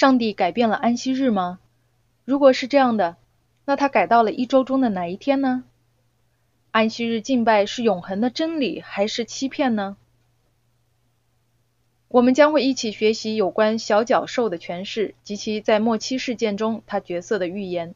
[0.00, 1.60] 上帝改变了安息日吗？
[2.24, 3.18] 如果是这样的，
[3.66, 5.64] 那他改到了一周中的哪一天呢？
[6.70, 9.98] 安息日敬拜是永恒的真理还是欺骗呢？
[12.08, 17.94] 我们将会一起学习有关小角兽的诠释及其在末期事件中他角色的预言。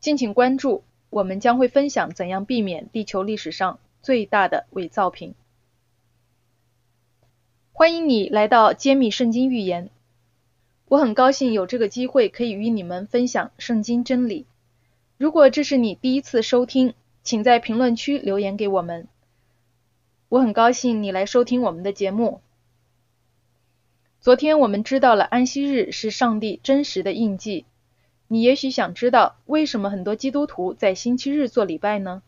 [0.00, 5.34] 敬请关注，我们将会分享怎样避免地球历史上最大的伪造品。
[7.74, 9.90] 欢迎你来到揭秘圣经预言。
[10.88, 14.46] 我很高兴有这个机会可以与你们分享圣经真理。
[15.18, 19.08] 如果这是你第一次收听，请在评论区留言给我们。
[20.28, 22.40] 我很高兴你来收听我们的节目。
[24.20, 27.64] 昨天我们知道了安息日是上帝真实的印记。
[28.28, 32.22] 你也许想知道为什么很多基督徒在星期日做礼拜呢？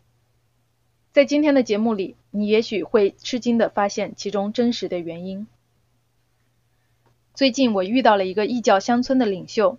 [1.13, 5.49] 在今天的节目里，你也许会吃惊的发现其中真实的原因。
[7.39, 9.79] 最近我遇到了一个异教乡村的领袖，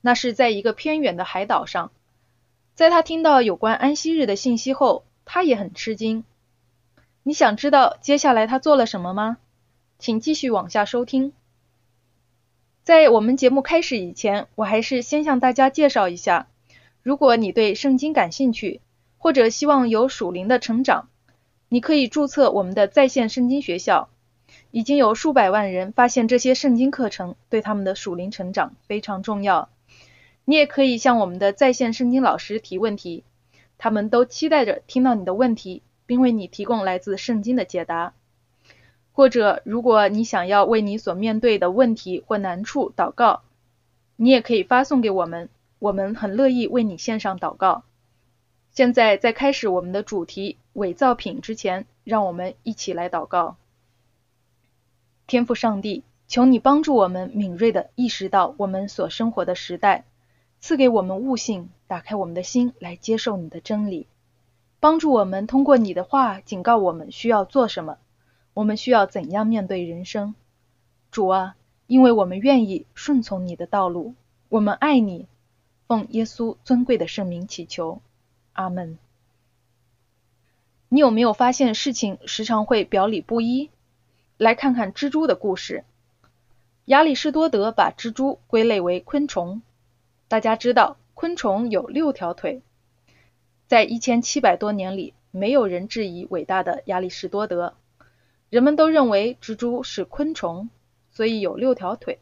[0.00, 1.90] 那是在一个偏远的海岛上。
[2.76, 6.22] 在他听到有关安息日的信息后，他也很吃惊。
[7.24, 9.38] 你想知道接下来他做了什么吗？
[9.98, 11.32] 请继续往下收听。
[12.84, 16.46] 在我们节目开始以前，我还是先向大家介绍一下，
[17.02, 18.80] 如果你对圣经感兴趣。
[19.18, 21.08] 或者希望有属灵的成长，
[21.68, 24.10] 你可以注册我们的在线圣经学校。
[24.70, 29.68] 已经有数百万人发现这些圣经课程对他们的属灵成长非常重要。
[30.44, 33.24] 你也可以向我们的在线圣经老师提问题，
[33.78, 38.12] 他们都期待着听到你的问题，并为你提供来自圣经的解答。
[39.12, 43.42] 或者，如果你想要为你所面对的问题或难处祷告，
[44.16, 47.84] 你也可以发送给我们，我们很乐意为你献上祷告。
[48.70, 53.56] 现在在开始我们的主题伪造品之前，让我们一起来祷告。
[55.26, 60.04] 天赋上帝，求你帮助我们敏锐地意识到我们所生活的时代，
[60.60, 64.06] 赐给我们悟性，打开我们的心来接受你的真理，
[64.80, 67.98] 帮助我们通过你的话警告我们需要做什么，
[68.52, 70.34] 我们需要怎样面对人生。
[71.10, 71.56] 主啊，
[71.86, 74.14] 因为我们愿意顺从你的道路，
[74.48, 75.26] 我们爱你，
[75.86, 78.00] 奉耶稣尊贵的圣名祈求。
[78.52, 78.98] 阿门。
[80.88, 83.70] 你有没有发现事情时常会表里不一？
[84.42, 85.84] 来看看蜘蛛的故事。
[86.86, 89.62] 亚里士多德把蜘蛛归类为昆虫。
[90.26, 92.60] 大家知道，昆虫有六条腿。
[93.68, 97.74] 在一千七百多年里，没有人质疑伟大的亚里士多德。
[98.50, 100.70] 人们都认为蜘蛛是昆虫，
[101.12, 102.18] 所以有六条腿。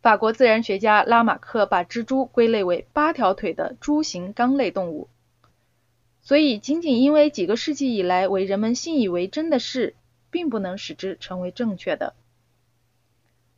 [0.00, 5.10] 法国自然学家拉马克把蜘蛛归类为八条腿的蛛形纲类动物，
[6.22, 9.94] 所以仅仅因为几个世纪以来为人们信以为真的事，
[10.36, 12.12] 并不能使之成为正确的。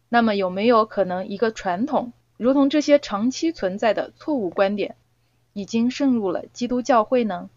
[0.09, 4.94] 那么有没有可能一个传统，如同这些长期存在的错误观点，
[5.55, 7.50] 已经渗入了基督教会呢？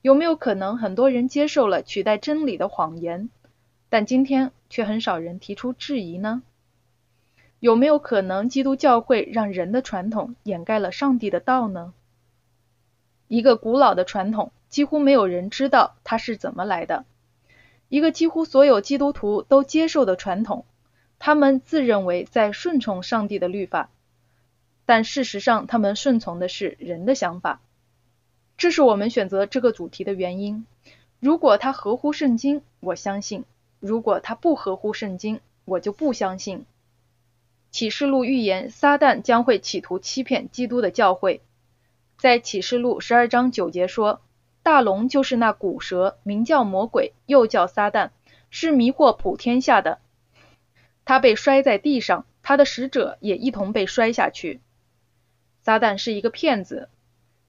[0.00, 3.30] 有没有可能很多人接受了取代真理的谎言，
[3.88, 6.44] 但今天却很少人提出质疑呢？
[7.58, 11.92] 有没有可能，基督教会让人的传统掩盖了上帝的道呢？
[13.26, 17.04] 一个古老的传统，几乎没有人知道它是怎么来的；
[17.88, 20.64] 一个几乎所有基督徒都接受的传统，
[21.18, 23.90] 他们自认为在顺从上帝的律法，
[24.84, 27.60] 但事实上，他们顺从的是人的想法。
[28.56, 30.66] 这是我们选择这个主题的原因。
[31.20, 33.42] 如果它合乎圣经，我相信；
[33.80, 36.64] 如果它不合乎圣经，我就不相信。
[37.70, 41.42] 启示录预言，撒旦将会企图欺骗基督的教会。
[42.16, 44.22] 在启示录十二章九节说
[44.66, 48.10] ：“大龙就是那古蛇，名叫魔鬼，又叫撒旦，
[48.50, 50.00] 是迷惑普天下的。
[51.04, 54.60] 他被摔在地上，他的使者也一同被摔下去。
[55.62, 56.88] 撒旦是一个骗子，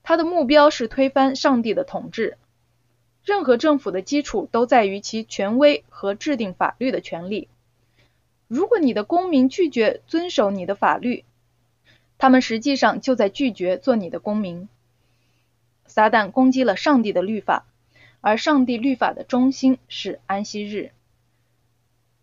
[0.03, 2.38] 他的目标是推翻上帝的统治。
[3.25, 7.47] 任何政府的基础都在于其权威和制定法律的权利。”
[8.47, 11.25] 如果你的公民拒绝遵守你的法律，
[12.20, 14.70] 他们实际上就在拒绝做你的公民。
[15.87, 17.66] 撒旦攻击了上帝的律法，
[18.22, 20.91] 而上帝律法的中心是安息日。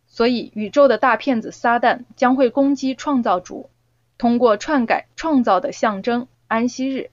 [0.06, 3.68] 所以，宇宙的大骗子撒旦将会攻击创造主，
[4.16, 7.10] 通过篡改创造的象征安息日。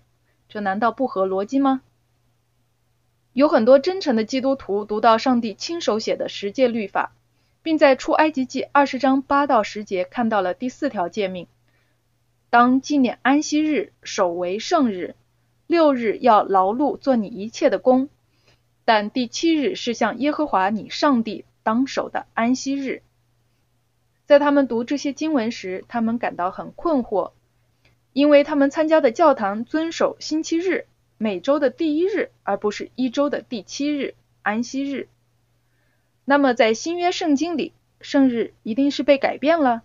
[0.49, 1.81] 这难道不合逻辑吗？
[3.33, 7.13] 有很多真诚的基督徒读到上帝亲手写的十诫律法。
[7.63, 11.45] 并在出埃及记二十章八到十节看到了第四条诫命：
[12.49, 15.13] 当纪念安息日，守为圣日。
[15.71, 18.09] 六日要劳碌做你一切的工，
[18.83, 23.03] 但第七日是向耶和华你上帝当守的安息日。
[24.25, 27.31] 在他们读这些经文时，他们感到很困惑，
[28.11, 30.87] 因为他们参加的教堂遵守星期日，
[31.17, 35.07] 每周的第一日，而不是一周的第七日，安息日。
[36.25, 37.71] 那么在新约圣经里，
[38.01, 39.83] 圣日一定是被改变了？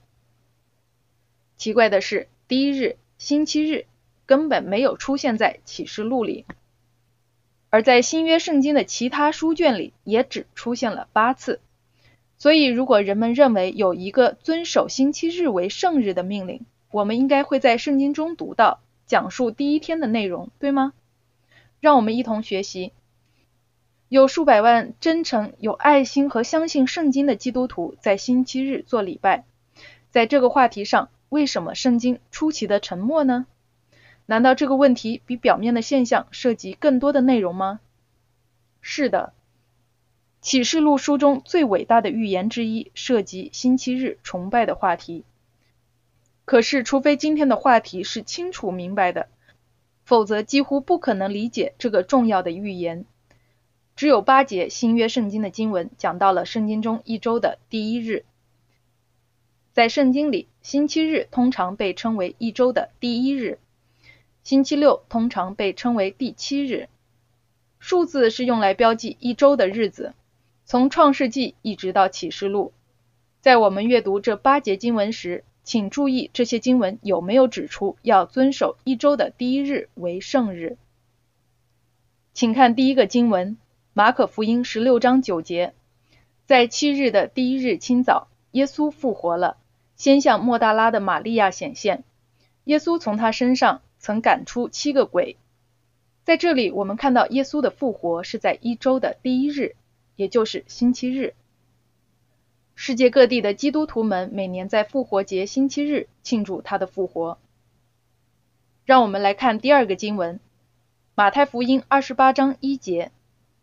[1.57, 3.87] 奇怪的是，第一日，星期日
[4.27, 6.45] 根本没有出现在启示录里，
[7.71, 11.61] 而在新约圣经的其他书卷里也只出现了八次。
[12.39, 20.93] 所以，如果人们认为有一个遵守星期日为圣日的命令，我们应该会在圣经中读到讲述第一天的内容，对吗？
[21.81, 22.93] 让我们一同学习。
[24.09, 29.45] 有数百万真诚、有爱心和相信圣经的基督徒在星期日做礼拜。
[30.11, 33.47] 在这个话题上，为什么圣经出奇的沉默呢？
[34.27, 37.81] 难道这个问题比表面的现象涉及更多的内容吗？
[38.81, 39.33] 是的，
[40.41, 45.25] 启示录书中最伟大的预言之一涉及星期日崇拜的话题。
[46.45, 49.29] 可是，除非今天的话题是清楚明白的，
[50.05, 53.05] 否则几乎不可能理解这个重要的预言。
[53.97, 58.25] 只有八节新约圣经的经文讲到了圣经中一周的第一日。
[59.73, 63.59] 在圣经里，星期日通常被称为一周的第一日，
[64.47, 66.89] 星期六通常被称为第七日。
[67.81, 70.15] 数字是用来标记一周的日子，
[70.65, 72.73] 从创世纪一直到启示录。
[73.41, 80.77] 在我们阅读这八节经文时，请注意这些经文有没有指出要遵守一周的第一日为圣日。
[82.33, 83.57] 请看第一个经文。
[83.95, 85.75] 马可福音十六章九节，
[86.45, 89.57] 在七日的第一日清早，耶稣复活了，
[89.97, 92.05] 先向莫大拉的玛利亚显现。
[92.63, 95.37] 耶稣从他身上曾赶出七个鬼。
[96.23, 99.75] 在这里，我们看到耶稣的复活是在一周的第一日，
[100.15, 101.35] 也就是星期日。
[102.77, 107.39] 世界各地的基督徒们每年在复活节星期日庆祝他的复活。
[108.85, 110.39] 让我们来看第二个经文，
[111.17, 113.11] 马太福音二十八章一节。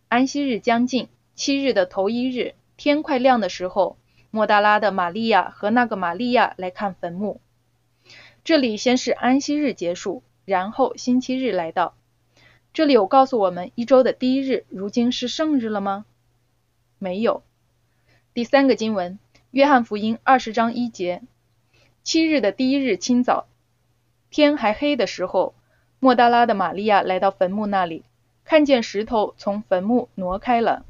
[0.10, 3.96] 安息日将近，七日的头一日，天快亮的时候，
[4.30, 7.40] 莫大拉的玛利亚和那个玛利亚来看坟墓。
[8.44, 11.96] 这里先是安息日结束，然后星期日来到。
[12.74, 16.06] 这里有告诉我们一周的第一日如今是圣日了吗？
[16.98, 17.44] 没有。
[18.34, 19.20] 第三个经文，
[19.52, 21.22] 约翰福音二十章一节，
[22.04, 23.46] 七日的第一日清早，
[24.32, 25.54] 天还黑的时候，
[26.00, 28.04] 莫大拉的玛利亚来到坟墓那里。
[28.44, 30.84] 看见石头从坟墓挪开了。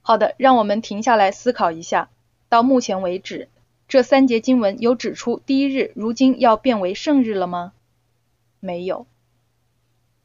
[0.00, 2.08] 好的，让我们停下来思考一下。
[2.48, 3.48] 到目前为止，
[3.88, 7.72] 这三节经文有指出第一日如今要变为圣日了吗？
[8.58, 9.06] 没有。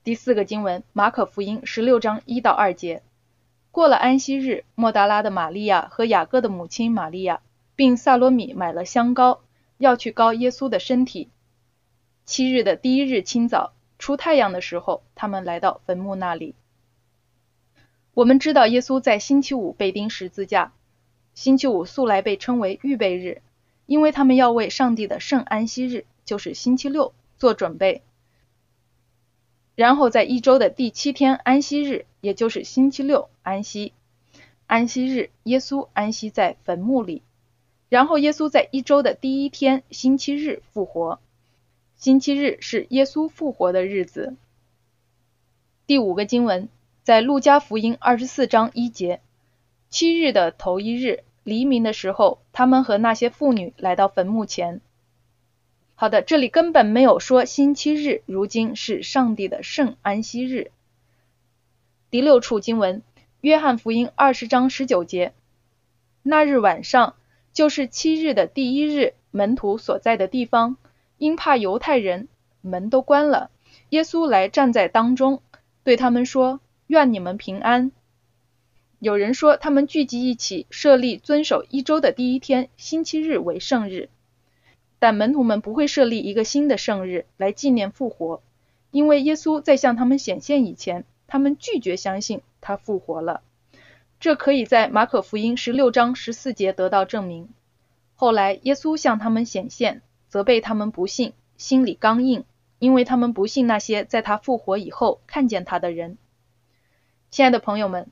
[0.03, 3.03] 第四个经文，马可福音十六章一到二节，
[3.69, 7.41] 过了安息日，莫达拉的玛利亚和雅各的母亲玛利亚，
[7.75, 9.41] 并萨罗米买了香膏，
[9.77, 11.29] 要去膏耶稣的身体。
[12.25, 13.73] 七日的第一日清早。
[13.99, 16.55] 出太阳的时候，他们来到坟墓那里。
[18.15, 20.73] 我们知道耶稣在星期五被钉十字架。
[21.35, 23.43] 星期五素来被称为预备日，
[23.91, 28.03] 因为他们要为上帝的圣安息日，就是星期六做准备。
[29.75, 33.91] 然后在一周的第七天安息日，也就是星期六安息。
[34.65, 37.21] 安息日，耶稣安息在坟墓里。
[37.89, 41.19] 然后耶稣在一周的第一天星期日复活。
[41.97, 44.37] 星期日是耶稣复活的日子。
[45.85, 46.69] 第五个经文
[47.03, 49.19] 在路加福音二十四章一节，
[49.89, 54.81] 七日的头一日黎明的时候，他们和那些妇女来到坟墓前。
[55.95, 60.71] 好的，这里根本没有说星期日如今是上帝的圣安息日。
[62.09, 63.01] 第六处经文，
[63.41, 65.33] 约翰福音二十章十九节，
[66.23, 67.15] 那日晚上
[67.53, 70.77] 就是七日的第一日，门徒所在的地方。
[71.17, 72.27] 因怕犹太人，
[72.61, 73.51] 门都关了。
[73.89, 75.43] 耶稣来站在当中，
[75.83, 77.91] 对他们说：“愿你们平安。”
[79.01, 84.09] 有人说，他们聚集一起，设立遵守一周的第一天星期日为圣日。
[84.99, 88.43] 但门徒们不会设立一个新的圣日来纪念复活，
[88.91, 93.41] 因为耶稣在向他们显现以前，他们拒绝相信他复活了。
[94.19, 97.49] 这可以在马可福音十六章十四节得到证明。
[98.13, 100.03] 后来，耶稣向他们显现。
[100.27, 102.45] 责备他们不信，心里刚硬，
[102.77, 106.19] 因为他们不信那些在他复活以后看见他的人。
[107.31, 108.09] 亲爱的朋友们，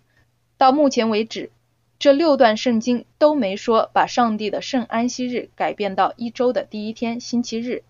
[0.59, 1.51] 到目前为止，
[1.99, 7.83] 这六段圣经都没说把上帝的圣安息日改变到一周的第一天星期日。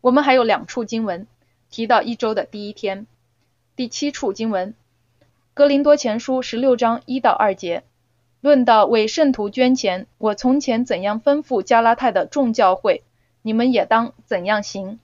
[0.00, 1.26] 我们还有两处经文
[1.68, 3.06] 提到一周的第一天。
[3.76, 4.72] 第七处经文，
[5.52, 7.82] 格林多前书十六章一到二节，
[8.40, 13.02] 论到为圣徒捐钱，我从前怎样吩咐加拉太的众教会，
[13.42, 14.98] 你们也当怎样行。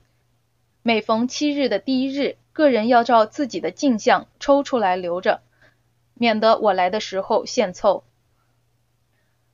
[0.81, 5.43] 每逢七日的第一日，个人要照自己的镜像抽出来留着，
[6.21, 8.05] 免得我来的时候献凑。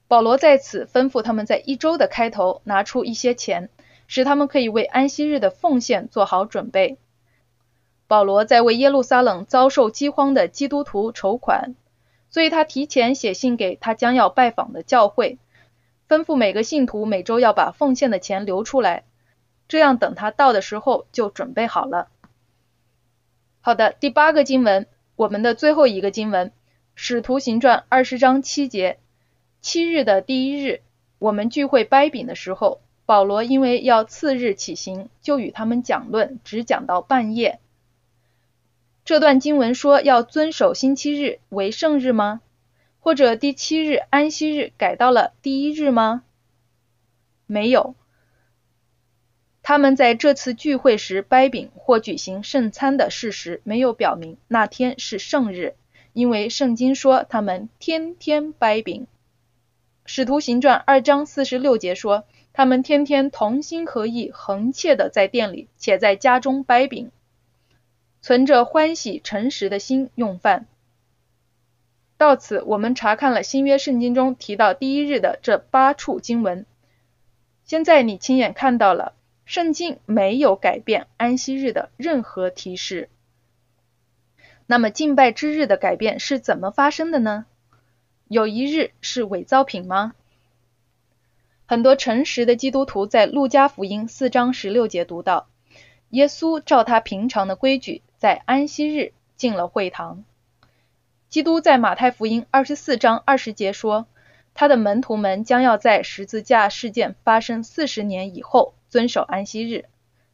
[0.09, 3.71] 保罗在此吩咐他们在一周的开头拿出一些钱，
[4.09, 6.99] 使他们可以为安息日的奉献做好准备。
[8.09, 11.77] 保罗在为耶路撒冷遭受饥荒的基督徒筹款，
[12.31, 15.39] 所以他提前写信给他将要拜访的教会，
[16.09, 19.05] 吩咐每个信徒每周要把奉献的钱留出来。
[19.69, 22.09] 这样，等他到的时候就准备好了。
[23.61, 26.51] 好的，第八个经文，我们的最后一个经文，
[26.99, 28.99] 《使徒行传》二十章七节。
[29.61, 30.81] 七日的第一日，
[31.19, 37.61] 我们聚会掰饼的时候，保罗因为要次日起行，就与他们讲论，只讲到半夜。
[39.05, 42.41] 这段经文说要遵守星期日为圣日吗？
[42.99, 46.25] 或者第七日安息日改到了第一日吗？
[47.45, 47.95] 没有。
[49.63, 55.75] 他们在这次聚会时掰饼或举行圣餐的事实没有表明那天是圣日，
[56.17, 59.07] 因为圣经说他们天天掰饼。
[60.07, 67.11] 使徒行传二章四十六节说，他们天天同心合意、恒切的在店里，且在家中掰饼，
[68.23, 70.67] 存着欢喜诚实的心用饭。
[72.17, 76.65] 到此，我们查看了新约圣经中提到第一日的这八处经文。
[77.67, 79.13] 现在你亲眼看到了。
[79.45, 83.11] 圣经没有改变安息日的任何提示。
[84.67, 87.47] 那么敬拜之日的改变是怎么发生的呢？
[88.29, 90.15] 有一日是伪造品吗？
[91.67, 95.49] 很多诚实的基督徒在路加福音四章十六节读到，
[96.11, 100.25] 耶稣照他平常的规矩，在安息日进了会堂。
[101.29, 104.07] 基督在马太福音二十四章二十节说，
[104.55, 108.75] 他的门徒们将要在十字架事件发生四十年以后。
[108.89, 109.87] 遵守安息日，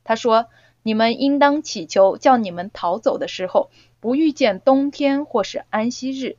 [0.04, 0.46] 他说
[0.84, 3.70] ：“你们应当祈求，叫你们逃走的时候，
[4.02, 6.37] 不遇见冬天或是安息日。”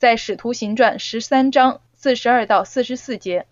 [0.00, 3.46] 在使徒行传十三章四十二到四十四节，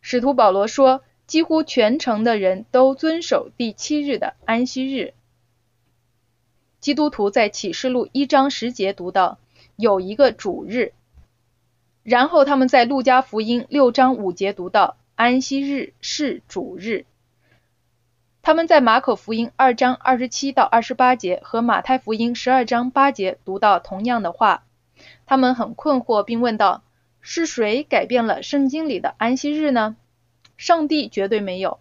[0.00, 5.12] 使徒保罗说：“几乎全城的人都遵守第七日的安息日。”
[6.80, 9.38] 基督徒在启示录一章十节读到
[9.76, 10.94] 有一个主日，
[12.02, 14.96] 然后他们在路加福音六章五节读到。
[15.14, 17.04] 安息日是主日。
[18.42, 24.64] 他们在马可福音二章二十七到二十八节和马太福音十二章八节读到同样的话。
[25.26, 26.82] 他们很困惑，并问道
[27.22, 29.96] ：“是谁改变了圣经里的安息日呢？”
[30.58, 31.78] 上帝绝对没有，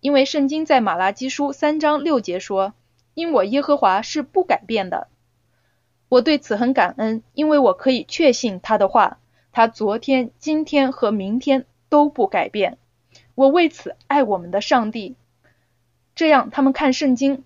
[0.00, 2.74] 因为圣经在马拉基书三章六节说
[3.14, 5.08] ：“因我耶和华是不改变的。”
[6.10, 9.18] 我对此很感恩，因为我可以确信他的话。
[9.50, 11.64] 他昨天、今天和明天。
[11.90, 12.76] 都不改变，
[13.36, 15.14] 我为此爱我们的上帝。
[16.14, 17.44] 这样，他们看圣经，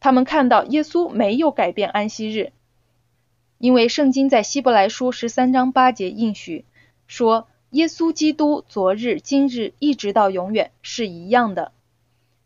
[0.00, 2.52] 他们看到耶稣没有改变安息日，
[3.58, 6.64] 因为圣经在希伯来书十三章八节应许
[7.06, 11.72] 说，耶稣基督昨日、今日一直到永远是一样的。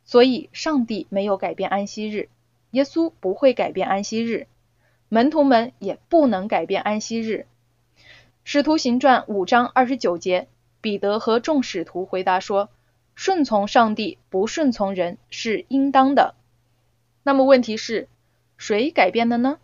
[0.04, 2.28] 所以，上帝没有改变安息日，
[2.72, 4.46] 耶稣不会改变安息日，
[5.08, 7.46] 门徒们也不能改变安息日。
[8.44, 10.48] 使徒行传五章二十九节。
[10.80, 12.68] 彼得和众使徒回答说
[13.22, 16.34] ：“顺从上帝，不顺从人是应当的。”
[17.22, 18.08] 那么问题是，
[18.56, 19.60] 谁改变的呢？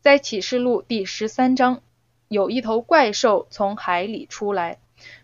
[0.00, 1.82] 在启示录第十三章，
[2.26, 4.80] 有一头怪兽从海里出来。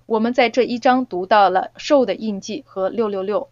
[0.06, 3.50] 我们在这一章读到了兽的印记和六六六。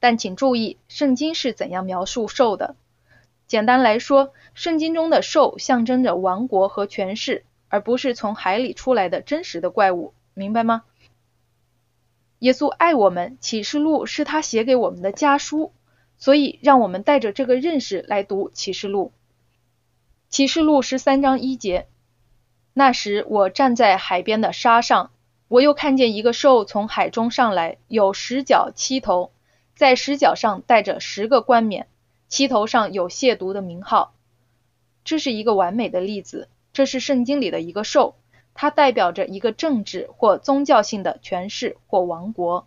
[0.00, 2.76] 但请注意，圣经是怎样描述兽的？
[3.46, 7.46] 简单来说，圣经中的兽象征着王国和权势。
[7.70, 10.82] 而不是从海里出来的真实的怪物，明白吗？
[12.40, 15.72] 耶稣爱我们，启示录是他写给我们的家书，
[16.16, 19.12] 所以让我们带着这个认识来读启示录。
[20.30, 21.86] 启示录十三章一节，
[22.72, 25.10] 那时我站在海边的沙上，
[25.48, 29.32] 我又看见一个兽从海中上来，有十角七头，
[29.74, 31.88] 在十角上带着十个冠冕，
[32.28, 34.14] 七头上有亵渎的名号。
[35.04, 36.48] 这是一个完美的例子。
[36.72, 38.14] 这是圣经里的一个兽，
[38.60, 42.66] 它代表着一个政治或宗教性的权势或王国。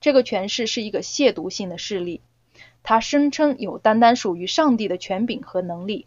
[0.00, 2.20] 这个权势是一个亵渎性的势力，
[2.84, 6.06] 它声称有单单属于上帝的权柄和能力。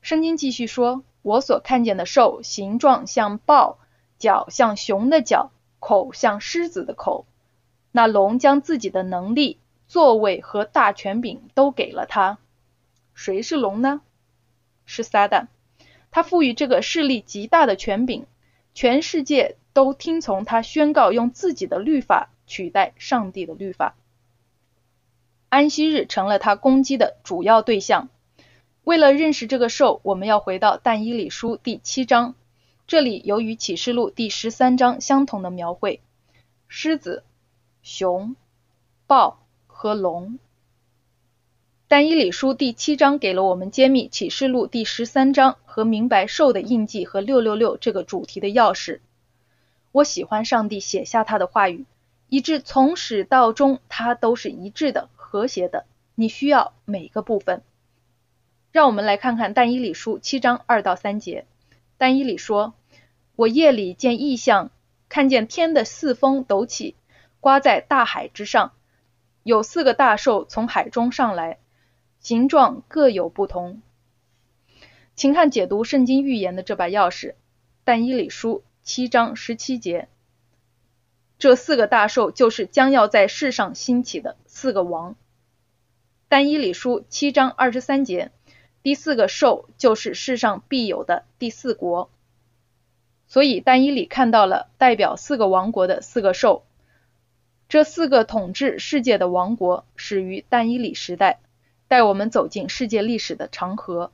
[0.00, 3.76] 圣经继续说：“我所看见的兽，形状像豹，
[4.18, 7.26] 脚像熊的脚，口像狮子的口。
[7.92, 12.38] 那龙将自己的能力、座位和大权柄都给了他。
[13.12, 14.00] 谁是龙呢？
[14.86, 15.48] 是撒旦。”
[16.14, 18.26] 他赋予这个势力极大的权柄，
[18.72, 23.96] 全世界都听从他宣告，用自己的律法取代上帝的律法。
[25.48, 28.10] 安息日成了他攻击的主要对象。
[28.84, 32.36] 为了认识这个兽，我们要回到但以理书第七章，
[32.86, 36.00] 这里有与启示录第十三章相同的描绘：
[36.68, 37.24] 狮子、
[37.82, 38.36] 熊、
[39.08, 40.38] 豹和龙。
[41.86, 49.00] 但以理书第七章给了我们揭秘启示录第十三章和明白兽的印记和六六六这个主题的钥匙。
[49.92, 51.84] 我喜欢上帝写下他的话语，
[52.28, 55.08] 以致从始到终，它都是一致的。
[55.14, 57.62] 和谐的，你需要每个部分。
[58.70, 61.44] 让我们来看看但以理书七章二到三节。
[61.98, 62.74] 但以理说
[63.36, 64.70] ：“我夜里见异象，
[65.08, 66.94] 看见天的四风陡起，
[67.40, 68.72] 刮在大海之上，
[69.42, 71.58] 有四个大兽从海中上来，
[72.24, 73.80] 形状各有不同。”
[75.14, 77.34] 请看解读圣经预言的这把钥匙。
[77.84, 80.08] 但以理书七章十七节，
[81.38, 85.16] 这四个大兽就是将要在世上兴起的四个王。
[86.28, 88.32] 但以理书七章二十三节，
[88.82, 92.10] 第四个兽就是世上必有的第四国，
[93.28, 96.64] 所以但以理看到了代表四个王国的四个兽，
[97.68, 101.40] 这四个统治世界的王国始于但以理时代，
[101.88, 104.10] 带我们走进世界历史的长河。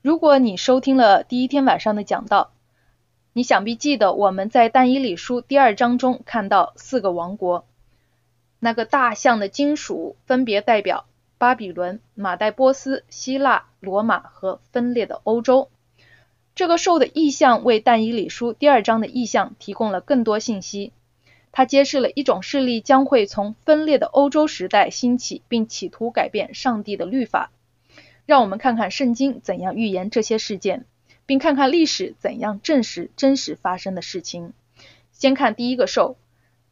[0.00, 2.52] 如果你收听了第一天晚上的讲道，
[3.32, 7.66] 你想必记得我们在但以理书第二章中看到四个王国。
[8.60, 11.04] 那个大象的金属分别代表
[11.36, 15.68] 巴比伦、马代波斯、希腊、罗马和分裂的欧洲。
[16.54, 20.92] 这个兽的意象为但以理书第二章的意象提供了更多信息。
[21.52, 27.50] 它揭示了一种势力将会从分裂的欧洲时代兴起，并企图改变上帝的律法。
[28.26, 30.84] 让我们看看圣经怎样预言这些事件，
[31.26, 34.52] 并看看历史怎样证实真实发生的事情。
[35.12, 36.16] 先看第一个兽。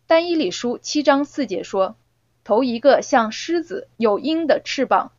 [0.06, 1.96] 单一理书七章四节说
[2.44, 5.10] ：“头一个像狮子，有鹰的翅膀。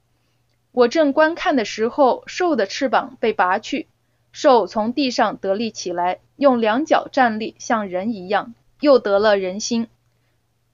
[0.72, 3.88] 我正观看的时候，兽的翅膀被拔去，
[4.32, 9.88] 兽从地上得立起来，用两脚站立，像人一样，又得了人心。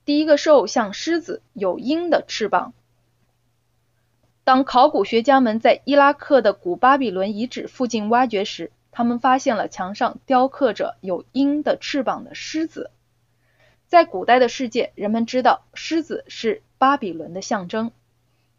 [0.05, 2.73] 第一个兽像狮子，有鹰的翅膀。
[4.43, 12.91] 当考古学家们在伊拉克的古巴比伦遗址附近挖掘时，他们发现了墙上雕刻着有鹰的翅膀的狮子。”
[13.87, 17.91] 在古代的世界，人们知道狮子是巴比伦的象征。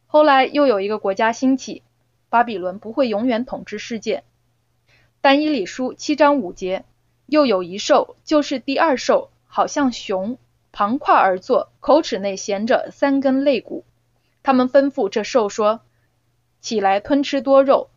[0.06, 1.82] 后来又有一个国家兴起，
[2.28, 4.22] 巴比伦不会永远统治世界。
[5.20, 6.84] 但以理书七章五节，
[7.26, 10.36] 又有一兽，就是第二兽，好像熊，
[10.72, 13.84] 旁跨而坐，口齿内衔着三根肋骨。
[14.42, 15.80] 他们吩咐这兽说
[16.60, 17.88] ：“起来吞吃多肉。”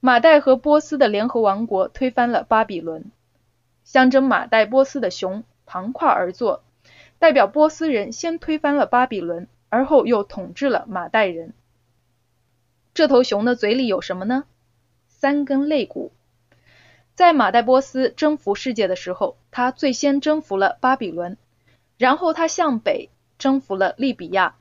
[0.00, 3.10] 马代和波斯的联合王国推翻了巴比伦，
[3.84, 5.44] 象征马代波斯的熊。
[5.66, 6.64] 旁跨而坐，
[7.18, 11.52] 代表波斯人先推翻了巴比伦，而后又统治了马代人。
[12.94, 14.44] 这头熊的嘴里有什么呢？
[15.08, 16.10] 三根肋骨。
[17.20, 21.36] 在马代波斯征服世界的时候，他最先征服了巴比伦，
[21.98, 24.56] 然后他向北征服了利比亚，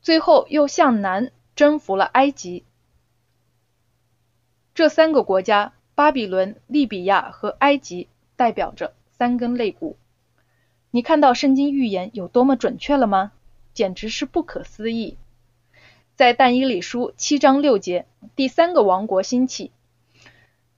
[0.00, 2.62] 最后又向南征服了埃及。
[4.76, 8.92] 这三个国家——巴比伦、利比亚和埃及，代表着。
[9.10, 9.96] 三根肋骨，
[10.92, 13.32] 你看到圣经预言有多么准确了吗？
[13.74, 15.16] 简直是不可思议。
[16.14, 19.72] 在但以理书七章六节，第三个王国兴起。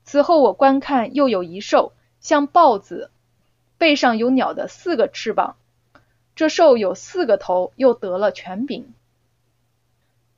[0.05, 3.11] 此后我观看，又有一兽，像豹子，
[3.79, 5.57] 背上有鸟的四个翅膀。
[6.35, 8.93] 这兽有四个头，又得了权柄。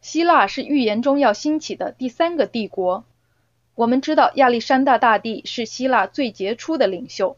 [0.01, 3.05] 希腊是预言中要兴起的第三个帝国。
[3.75, 7.37] 我们知道亚历山大大帝是希腊最杰出的领袖。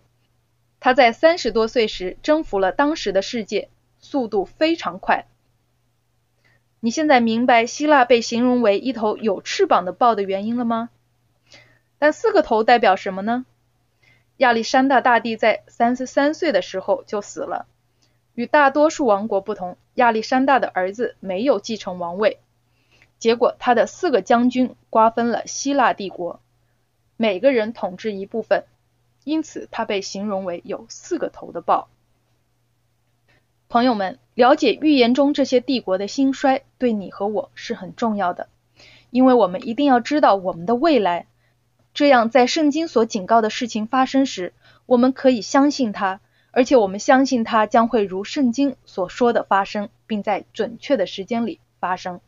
[0.80, 3.68] 他在三十多岁时征服了当时的世界，
[4.00, 5.26] 速度非常快。
[6.80, 10.90] 你现在明白希腊被形容为一头有翅膀的豹的原因了吗？
[11.98, 13.46] 但四个头代表什么呢？
[14.38, 17.66] 亚历山大大帝在三十三岁的时候就死了。
[18.34, 22.38] 与大多数王国不同，亚历山大的儿子没有继承王位，
[23.18, 26.40] 结果他的四个将军瓜分了希腊帝国，
[27.16, 28.64] 每个人统治一部分。
[29.24, 31.88] 因此，他被形容为有四个头的豹。
[33.68, 38.48] 朋友们，了解预言中这些帝国的兴衰，对你和我是很重要的，
[39.10, 41.26] 因为我们一定要知道我们的未来。
[41.96, 44.52] 这样，在圣经所警告的事情发生时，
[44.84, 52.20] 我们可以相信它，而且我们相信它将会如圣经所说的发生，并在准确的时间里发生。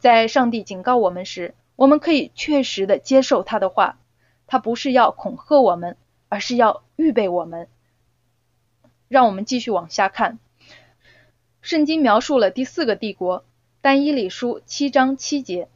[0.00, 4.00] 在上帝警告我们时，我们可以确实的接受他的话，
[4.48, 5.96] 他不是要恐吓我们，
[6.28, 7.68] 而是要预备我们。
[9.06, 10.40] 让我们继续往下看。
[11.62, 13.44] 圣经描述了第四个帝国，
[13.80, 15.68] 但以理书七章七节。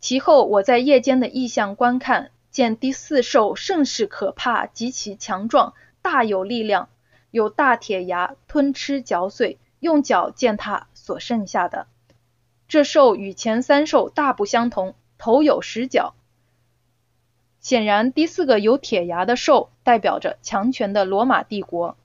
[0.00, 6.88] 其后我在夜间的异象观看，见第四兽甚是可怕，极其强壮，大有力量，
[7.30, 11.86] 有大铁牙吞吃嚼碎，用脚践踏所剩下的。
[12.68, 16.14] 这兽与前三兽大不相同，头有十角。
[17.60, 21.96] 显然，第四个有铁牙的兽代表着强权的罗马帝国。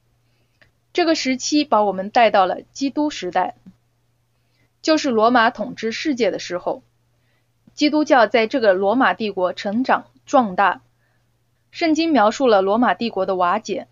[0.94, 3.56] 这个时期把我们带到了基督时代，
[4.82, 6.82] 就是罗马统治世界的时候。
[7.74, 10.82] 基督教在这个罗马帝国成长壮大。
[11.72, 13.88] 圣经描述了罗马帝国的瓦解，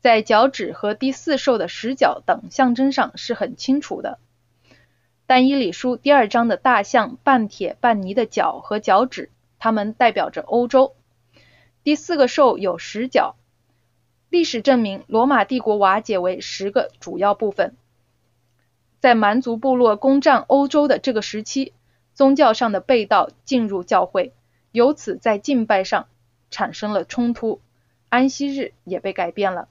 [0.00, 4.18] 在脚趾和第四兽的十角等象征上是很清楚的。
[5.26, 10.94] 但以理书第二章的大象半铁半泥的脚和脚趾，它们代表着欧洲。
[11.82, 13.34] 第四个兽有十角。
[14.30, 17.74] 历史证明，罗马帝国瓦解为十个主要部分。
[19.00, 21.72] 在蛮族部落攻占欧洲的这个时期，
[22.14, 24.32] 宗教上的被盗进入教会，
[24.72, 26.06] 由此在敬拜上
[26.50, 27.60] 产生了冲突，
[28.08, 29.68] 安息日也被改变了。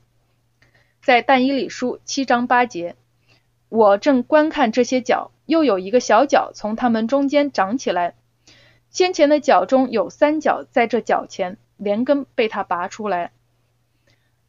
[1.02, 2.96] 在但以理书七章八节，
[3.70, 8.16] 我正观看这些角，又有一个小角从它们中间长起来，
[8.90, 13.32] 先前的角中有三角在这角前，连根被它拔出来。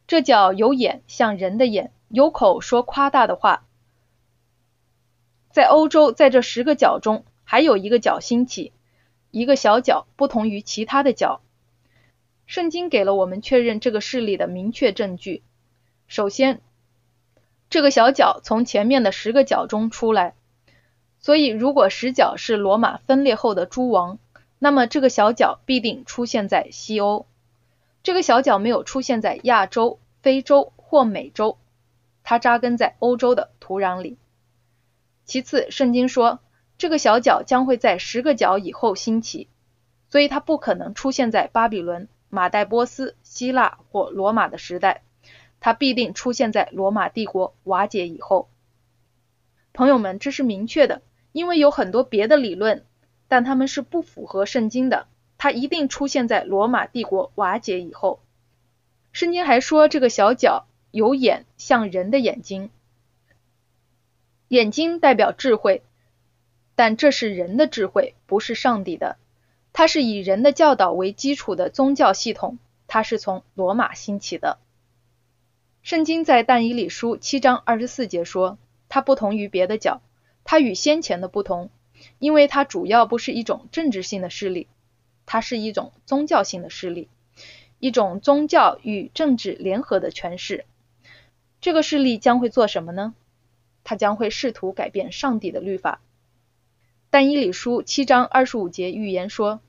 [0.07, 3.63] 这角有眼，像人的眼；有口，说夸大的话。
[5.49, 8.73] 在欧洲，在这十个角中，还有一个角兴起，
[9.31, 11.41] 一个小角，不同于其他的角。
[12.45, 15.41] 圣经给了我们确认这个事例的明确证据。
[16.07, 16.61] 首先，
[17.69, 20.35] 这个小角从前面的十个角中出来，
[21.19, 24.19] 所以如果十角是罗马分裂后的诸王，
[24.59, 27.25] 那么这个小角必定出现在西欧。
[28.03, 31.57] 这个小角没有出现在亚洲、非洲或美洲，
[32.23, 34.17] 它扎根在欧洲的土壤里。
[35.25, 36.39] 其次，圣经说
[36.85, 39.49] 这个小角将会在十个角以后兴起，
[40.11, 45.01] 所以它不可能出现在巴比伦、马代波斯、希腊或罗马的时代，
[45.59, 48.49] 它必定出现在罗马帝国瓦解以后。
[49.73, 52.85] 朋友们，这是明确的，因为有很多别的理论，
[53.27, 55.07] 但他们是不符合圣经的。
[55.39, 58.19] 它一定出现在罗马帝国瓦解以后。
[59.11, 62.69] 圣经还说，这个小角有眼，像人的眼睛。
[64.49, 65.81] 眼睛代表智慧，
[66.75, 69.17] 但这是人的智慧，不是上帝的。
[69.73, 74.57] 它是以人的教导为基础的宗教系统，它是从罗马兴起的。
[75.81, 78.57] 圣经在但以理书七章二十四节说，
[78.89, 80.01] 它不同于别的教，
[80.43, 81.69] 它与先前的不同，
[82.19, 84.67] 因为它主要不是一种政治性的势力。
[85.25, 87.09] 它是一种宗教性的势力，
[87.79, 90.65] 一种宗教与政治联合的诠释。
[91.61, 93.13] 这个势力将会做什么呢？
[93.83, 95.99] 它将会试图改变上帝的律法。
[97.15, 99.61] 但以理书七章二十五节预言说，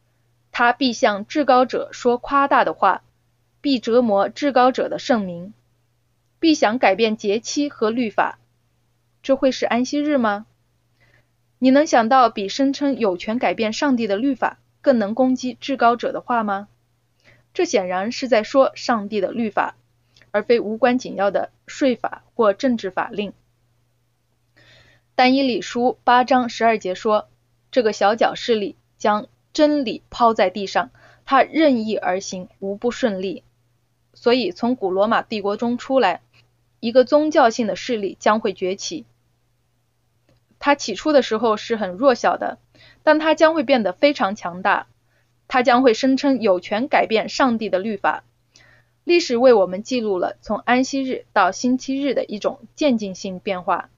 [0.50, 3.04] 他必向至高者说夸大的话，
[3.60, 5.54] 必折磨至高者的圣名，
[6.40, 8.40] 必想改变节期和律法。
[9.22, 10.46] 这会是安息日吗？
[11.60, 14.58] 你能想到比声称有权改变上帝的律法？
[14.80, 16.66] 更能攻击至高者的话吗？
[17.54, 19.76] 这显然是在说上帝的律法，
[20.32, 23.32] 而非无关紧要的税法或政治法令。
[25.14, 27.28] 但以理书八章十二节说，
[27.76, 30.88] 这个小角势力将真理抛在地上，
[31.26, 33.42] 他任意而行，无不顺利。
[34.14, 36.22] 所以从古罗马帝国中出来
[36.80, 39.04] 一个宗教性的势力将会崛起。
[40.58, 42.56] 他起初的时候是很弱小的。
[43.02, 44.86] 但他将会变得非常强大，
[45.46, 48.24] 他将会声称有权改变上帝的律法。
[49.04, 53.90] 历史为我们记录了从安息日到星期日的一种渐进性变化。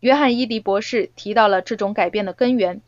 [0.00, 2.82] 约翰伊迪博士提到了这种改变的根源，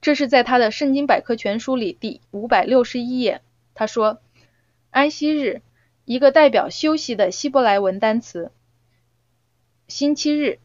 [0.00, 3.42] 这是在他的《圣经百科全书》里第五百六十一页。
[3.74, 4.20] 他说
[4.90, 5.62] ：“安息日，
[6.04, 8.50] 一个代表休息的希伯来文单词；
[9.88, 10.58] 星期日。”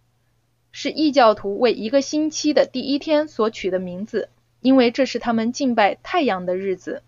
[0.74, 4.30] 是异教徒为一个星期的第一天所取的名字，
[4.62, 7.04] 因为这是他们敬拜太阳的日子。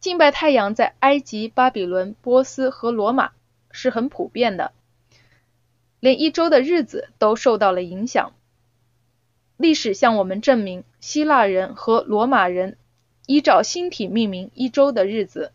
[0.00, 3.30] 敬拜太阳在埃及、巴比伦、波斯和罗马
[3.70, 4.72] 是很普遍的，
[6.04, 8.34] 连一周的日子都受到了影响。
[9.56, 12.76] 历史向我们证明，希腊人和罗马人
[13.24, 15.50] 依照星体命名一周的日子。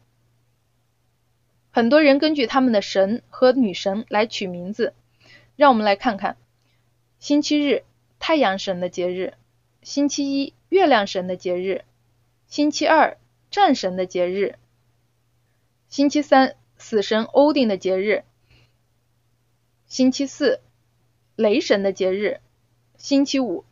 [1.70, 4.96] 很多人根据他们的神和女神来取名字，
[5.56, 6.36] 让我们来看看。
[7.20, 7.84] 星期日，
[8.18, 9.34] 太阳神的节日；
[9.84, 11.84] 星期一，月亮神的节日；
[12.48, 13.18] 星期二，
[13.52, 14.56] 战神的节日；
[15.90, 18.24] 星期三，死神欧丁的节日；
[19.90, 20.60] 星期四，
[21.36, 22.38] 雷神的节日；
[23.00, 23.66] 星期五，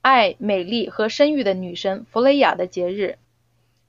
[0.00, 3.16] 爱、美丽和生育的女神弗雷亚的节日；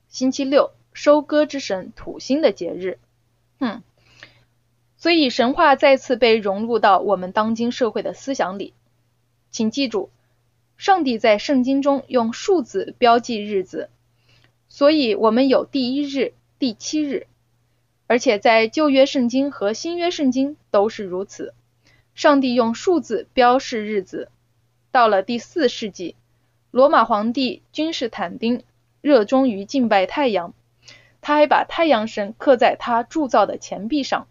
[0.09, 2.97] 星期六，收割之神土星的节日。
[3.59, 3.83] 哼，
[4.97, 8.73] 所以神话再次被融入到我们当今社会的思想里。
[9.51, 10.09] 请记住，
[10.77, 13.91] 上帝在圣经中用数字标记日子，
[14.67, 17.27] 所以我们有第一日、第七日，
[18.11, 21.53] 而且在旧约圣经和新约圣经都是如此。
[22.13, 24.29] 上帝用数字标示日子。
[24.91, 26.17] 到了第四世纪，
[26.71, 28.65] 罗马皇帝君士坦丁
[28.99, 30.53] 热衷于敬拜太阳。
[31.21, 34.27] 他还把太阳神刻在他铸造的钱币上。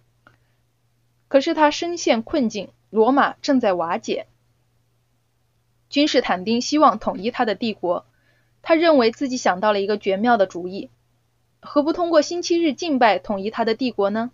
[1.28, 4.26] 可是他深陷困境，罗马正在瓦解。
[5.88, 8.04] 君士坦丁希望统一他的帝国，
[8.60, 10.90] 他认为自己想到了一个绝妙的主意，
[11.62, 14.30] 何不通过星期日敬拜统一他的帝国呢？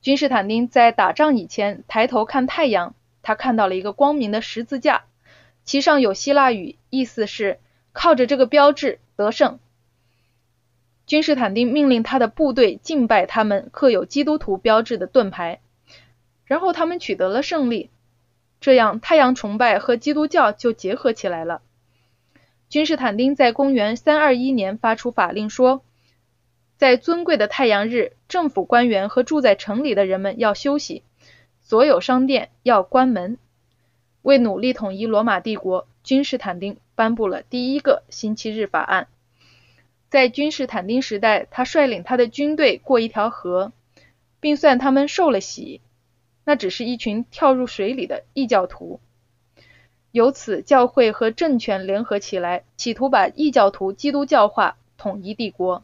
[0.00, 5.04] 君士坦丁在打仗以前抬头看太阳，他看到了一个光明的十字架，
[5.64, 7.58] 其上有希腊语，意思是
[7.92, 9.58] 靠着这个标志得胜。
[11.06, 15.60] 君士坦丁命令他的部队敬拜他们刻有基督徒标志的盾牌，
[16.44, 17.90] 然后他们取得了胜利。
[18.60, 21.62] 这样，太阳崇拜和基督教就结合起来了。
[22.68, 25.82] 君士坦丁在公元321年发出法令说，
[26.76, 31.02] 在尊贵的太阳日，政府官员和住在城里的人们要休息，
[31.62, 33.38] 所有商店要关门。
[34.20, 39.08] 为努力统一罗马帝国，君士坦丁颁布了第一个星期日法案。
[40.10, 43.72] 在君士坦丁时代，他率领他的军队过一条河，
[44.38, 45.80] 并算他们受了洗，
[46.44, 49.00] 那只是一群跳入水里的异教徒。
[50.10, 55.82] 由此，教会和政权联合起来，企图把异教徒基督教化，统一帝国。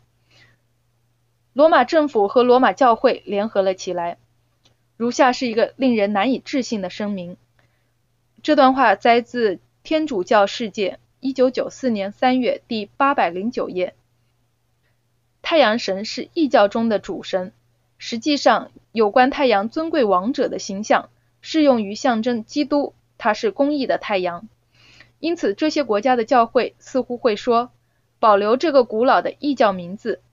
[1.53, 4.19] 罗马政府和罗马教会联合了起来。
[4.97, 7.37] 如下是一个令人难以置信的声明。
[8.43, 13.95] 这段话摘自《天主教世界》，一九九四年三月第八百零九页。
[15.43, 17.53] 太阳神是异教中的主神，
[17.99, 21.11] 实际上，有关太阳尊贵王者的形象
[21.41, 24.49] 适用于象征基督，他是公义的太阳。
[25.19, 27.71] 因此，这些国家的教会似乎会说，
[28.19, 30.21] 保留这个古老的异教名字——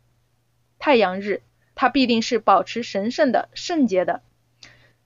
[0.79, 1.43] 太阳日，
[1.75, 4.23] 它必定是保持神圣的、圣洁的。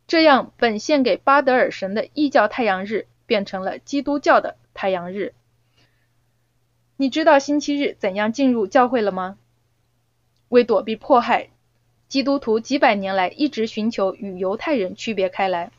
[0.07, 5.33] 这样，本献给巴德尔神的异教太阳日变成了基督教的太阳日。
[6.95, 9.37] 你知道星期日怎样进入教会了吗？
[10.49, 11.49] 为躲避迫害，
[12.07, 15.71] 基督徒几百年来一直寻求与犹太人区别开来。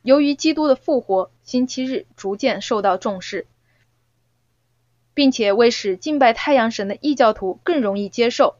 [0.00, 3.46] 由于基督的复活，星期日逐渐受到重视，
[5.12, 8.56] 并且为使敬拜太阳神的异教徒更容易接受，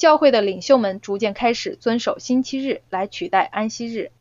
[0.00, 4.12] 教会的领袖们逐渐开始遵守星期日来取代安息日。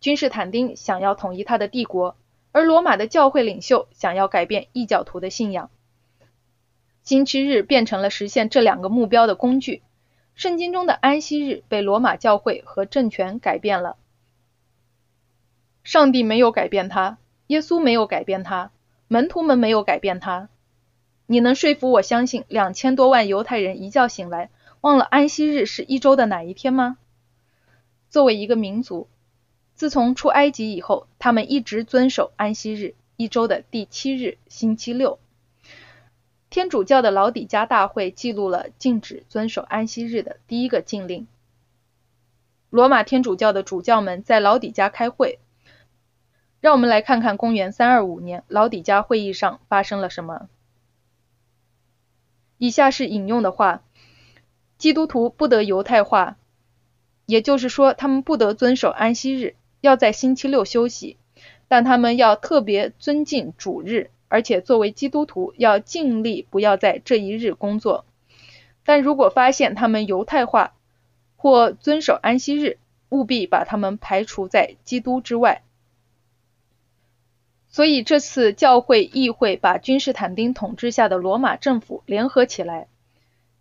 [0.00, 2.16] 君士坦丁想要统一他的帝国，
[2.50, 5.70] 而罗马的教会领袖想要改变异教徒的信仰。
[7.04, 9.84] 星期日变成了实现这两个目标的工具。
[10.34, 13.96] 圣经中的安息日被罗马教会和政权改变了。
[15.84, 18.72] 上帝没有改变它，耶稣没有改变它，
[19.06, 20.48] 门徒们没有改变它。
[21.26, 26.98] 你能说服我相信两千多万犹太人一觉醒来忘了安息日是一周的哪一天吗？
[28.10, 29.08] 作为一个民族，
[29.74, 35.18] 自从出埃及以后，他们一直遵守安息日，一周的第七日，星期六。
[36.50, 41.26] 天主教的老底加大会记录了禁止遵守安息日的第一个禁令。
[42.70, 45.38] 罗马天主教的主教们在老底加开会。
[46.60, 50.48] 让我们来看看公元325年老底加会议上发生了什么。
[52.56, 53.84] 以下是引用的话：
[54.78, 56.36] 基督徒不得犹太化，
[57.26, 61.18] 也就是说，他们不得遵守安息日，要在星期六休息，
[61.66, 64.10] 但他们要特别尊敬主日。
[64.30, 68.04] 而且作为基督徒，要尽力不要在这一日工作。
[68.84, 70.74] 但如果发现他们犹太化
[71.36, 72.76] 或遵守安息日，
[73.08, 75.62] 务必把他们排除在基督之外。
[77.70, 82.86] 所以这次教会议会把君士坦丁统治下的罗马政府联合起来，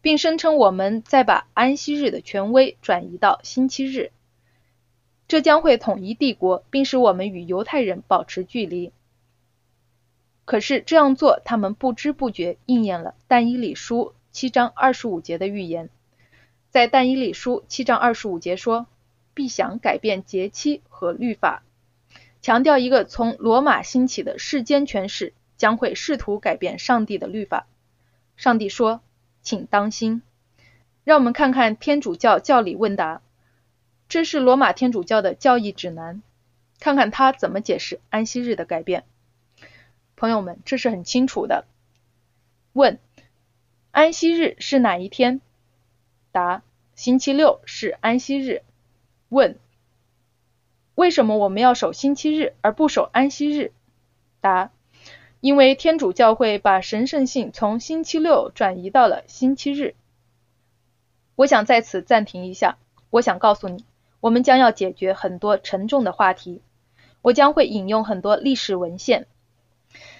[0.07, 4.13] 并声称我们在把安息日的权威转移到星期日，
[5.27, 8.93] 这将会统一帝国，并使我们与犹太人保持距离。
[10.45, 15.89] 可是这样做，他们不知不觉应验了但以理书七章二十五节的预言。
[16.69, 18.87] 在但以理书七章二十五节说
[19.35, 21.63] ：“必想改变节期和律法，
[22.41, 27.67] 强调一个从罗马兴起的世间权势将会试图改变上帝的律法。
[28.37, 29.01] 上帝说
[29.47, 30.21] ：“请当心。”
[31.05, 33.21] 让我们看看天主教教理问答，
[34.09, 36.21] 这是罗马天主教的教义指南，
[36.81, 39.05] 看看他怎么解释安息日的改变。
[40.17, 41.63] 朋友们，这是很清楚的。
[42.73, 42.99] 问：
[43.91, 45.39] 安息日是哪一天？
[46.33, 46.61] 答：
[46.93, 48.63] 星期六是安息日。
[49.29, 49.57] 问：
[50.95, 53.71] 为什么我们要守星期日而不守安息日？
[54.41, 54.71] 答：
[55.39, 59.95] 因为天主教会把神圣性从星期六转移到了星期日。
[61.35, 62.77] 我想在此暂停一下，
[63.11, 63.85] 我想告诉你，
[64.19, 66.61] 我们将要解决很多沉重的话题。
[67.21, 69.27] 我将会引用很多历史文献。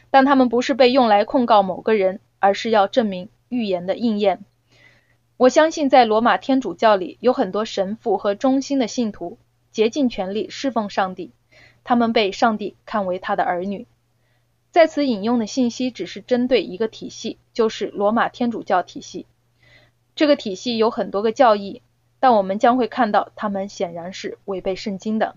[0.09, 4.45] 但他们不是被用来控告某个人，而是要证明预言的应验。
[5.35, 9.37] 我相信在罗马天主教里有很多神父和忠心的信徒，
[9.71, 11.31] 竭尽全力侍奉上帝，
[11.83, 13.85] 他们被上帝看为他的儿女。
[14.77, 19.25] 在此引用的信息只是针对一个体系，就是罗马天主教体系。
[20.13, 21.81] 这个体系有很多个教义，
[22.19, 25.35] 但我们将会看到他们显然是违背圣经的。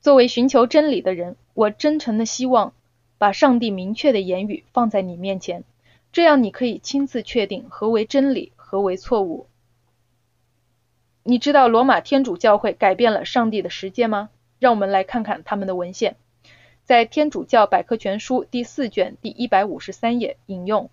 [0.00, 2.72] 作为寻求真理的人，我真诚的希望。
[3.16, 5.62] 把上帝明确的言语放在你面前，
[6.10, 9.46] 这样你可以亲自确定何为真理，何为错误。
[11.22, 14.30] 你知道罗马天主教会改变了上帝的时间吗？
[14.58, 16.16] 让我们来看看他们的文献。
[16.84, 20.90] 在《天主教百科全书》第四卷第一百五十三页引用：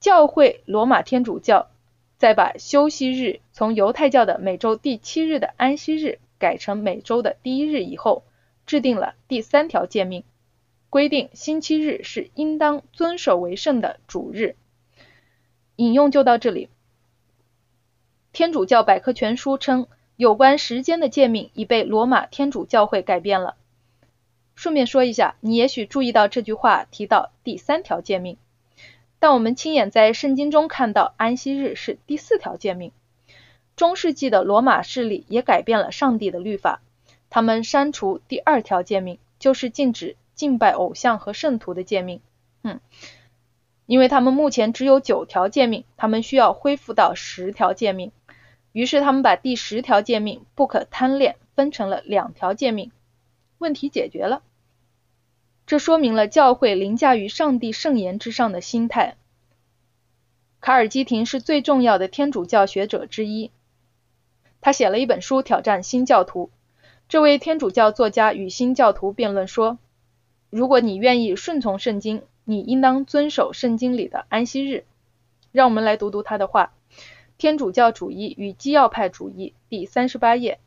[0.00, 1.70] 教会罗马天主教
[2.18, 8.24] 在把休息日从犹太教的每周第七日的安息日改成每周的第一日以后，
[8.66, 10.24] 制定了第三条诫命。
[10.90, 14.56] 规定星期日是应当遵守为圣的主日。
[15.76, 16.68] 引用就到这里。
[18.32, 23.54] 天主教百科全书称，有关时间的诫命已被罗马天主教会改变了。
[24.54, 28.36] 顺便说一下，你也许注意到这句话提到第三条诫命，
[29.18, 32.92] 但我们亲眼在圣经中看到安息日是第四条诫命。
[33.76, 36.80] 中世纪的罗马势力也改变了上帝的律法，
[37.30, 40.16] 他们删除第二条诫命，就是禁止。
[40.34, 42.20] 敬拜偶像和圣徒的诫命，
[42.64, 42.80] 嗯，
[43.86, 48.10] 因为他们目前只有九条诫命，他们需要恢复到十条诫命。
[48.72, 52.90] 于是他们把第十条诫命“不可贪恋”分成了两条诫命，
[53.62, 54.42] 问题解决了。
[55.64, 59.16] 这说明了教会凌驾于上帝圣言之上的心态。
[60.60, 63.50] 卡尔基廷是最重要的天主教学者之一，
[64.60, 66.50] 他写了一本书挑战新教徒。
[67.08, 69.78] 这位天主教作家与新教徒辩论说。
[70.50, 74.84] 如果你愿意顺从圣经，你应当遵守圣经里的安息日。
[75.50, 76.74] 让我们来读读他的话，
[77.38, 80.60] 《天主教主义与基要派主义》第三十八页。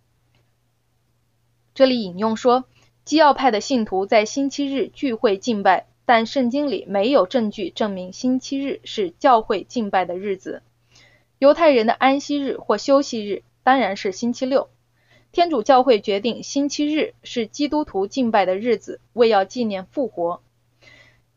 [1.76, 2.66] 这里引用说，
[3.06, 10.64] 基要派的信徒在星期日聚会敬拜，但圣经里没有证据证明星期日是教会敬拜的日子。
[11.38, 14.70] 犹太人的安息日或休息日当然是星期六。
[15.32, 20.42] 天主教会决定星期日是基督徒敬拜的日子，为要纪念复活。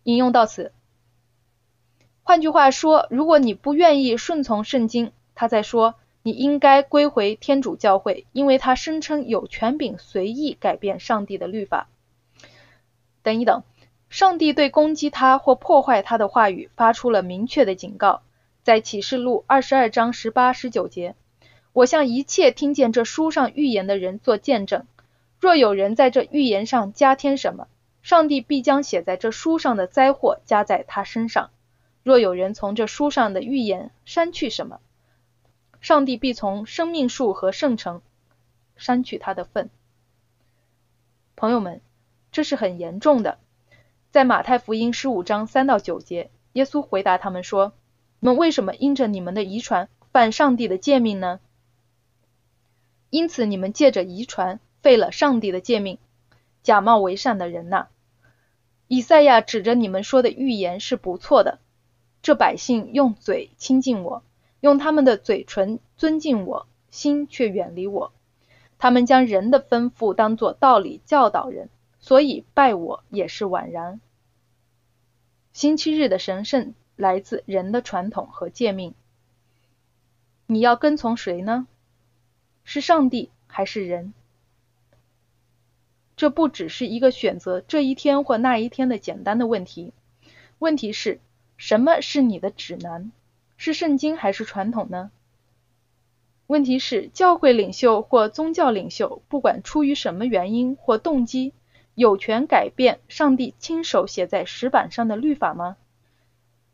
[0.05, 0.73] 引用到此。
[2.23, 11.89] 换句话说，如果你不愿意顺从圣经，他在说你应该归回天主教会，因为他声称有权柄随意改变上帝的律法。
[13.23, 13.63] 等一等，
[14.11, 18.23] 上帝对攻击他或破坏他的话语发出了明确的警告，
[18.63, 21.15] 在启示录二十二章十八、十九节。
[21.73, 24.87] 我向一切听见这书上预言的人做见证，
[25.39, 27.69] 若有人在这预言上加添什么，
[28.03, 31.51] 上帝必将写在这书上的灾祸加在他身上；
[32.03, 34.81] 若有人从这书上的预言删去什么，
[35.89, 38.03] 上帝必从生命树和圣城
[38.77, 39.71] 删去他的份。
[41.35, 41.81] 朋友们，
[42.31, 43.39] 这是很严重的。
[44.11, 47.73] 在马太福音十五章三到九节，耶稣回答他们说
[48.21, 51.41] ：“你们为什么因着你们的遗传犯上帝的诫命呢？”
[53.09, 55.97] 因此，你们借着遗传废了上帝的诫命，
[56.63, 57.87] 假冒为善的人呐！
[58.89, 61.61] 以赛亚指着你们说的预言是不错的。
[62.21, 64.23] 这百姓用嘴亲近我，
[64.61, 68.13] 用他们的嘴唇尊敬我，心却远离我。
[68.79, 71.69] 他们将人的吩咐当作道理教导人，
[72.01, 74.01] 所以拜我也是枉然。
[75.53, 78.95] 星期日的神圣来自人的传统和诫命。
[80.47, 81.67] 你要跟从谁呢？
[82.65, 84.15] 是上帝还是人？
[86.17, 89.93] 这不只是一个选择这一天或那一天的简单的问题。
[90.59, 91.21] 问题是
[91.57, 93.13] 什么是你的指南？
[93.59, 95.11] 是圣经还是传统呢？
[96.47, 101.53] 问题是教会领袖或宗教领袖，不管出于什么原因或动机，
[101.95, 105.77] 有权改变上帝亲手写在石板上的律法吗？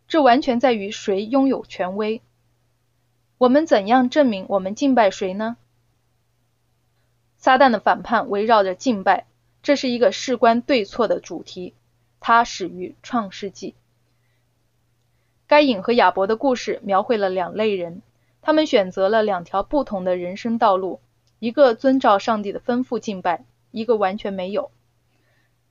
[0.06, 2.20] 这完全在于谁拥有权威。
[3.38, 5.56] 我们怎样证明我们敬拜谁呢？
[7.38, 9.26] 撒旦的反叛围绕着敬拜，
[9.62, 11.74] 这是一个事关对错的主题。
[12.20, 13.74] 它始于创世纪。
[15.46, 18.00] 该隐和亚伯的故事描绘了两类人，
[18.40, 21.00] 他们选择了两条不同的人生道路，
[21.38, 24.70] 一个遵照上帝的吩咐敬拜，一个完全没有。